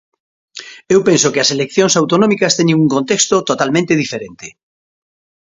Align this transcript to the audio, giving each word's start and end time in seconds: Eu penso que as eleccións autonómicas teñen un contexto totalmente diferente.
Eu 0.95 0.99
penso 1.07 1.31
que 1.33 1.41
as 1.43 1.53
eleccións 1.55 1.93
autonómicas 2.01 2.55
teñen 2.59 2.81
un 2.83 2.89
contexto 2.95 3.35
totalmente 3.49 3.99
diferente. 4.03 4.47